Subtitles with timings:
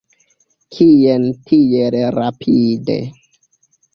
[0.77, 2.97] Kien tiel rapide?